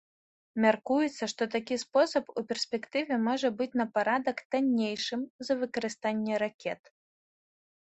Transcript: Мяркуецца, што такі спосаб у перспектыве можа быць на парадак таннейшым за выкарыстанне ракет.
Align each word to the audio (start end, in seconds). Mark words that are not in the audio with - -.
Мяркуецца, 0.63 1.23
што 1.33 1.47
такі 1.55 1.75
спосаб 1.83 2.31
у 2.41 2.45
перспектыве 2.53 3.13
можа 3.27 3.53
быць 3.61 3.69
на 3.83 3.87
парадак 3.99 4.37
таннейшым 4.57 5.21
за 5.51 5.61
выкарыстанне 5.63 6.43
ракет. 6.49 6.81